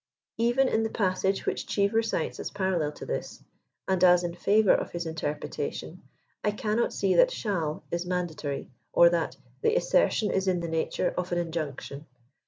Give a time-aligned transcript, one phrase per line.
[0.39, 3.43] Even in the passage which Gheever cites as parallel to this«
[3.87, 6.01] •and as in favor of his interpretation,
[6.43, 11.13] I cannot see that" shall" *is mandatory, or that" the assertion is in the nature
[11.15, 11.51] of an in.
[11.51, 12.07] junction."